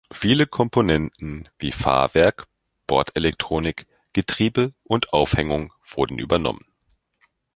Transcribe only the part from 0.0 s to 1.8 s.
Viele Komponenten wie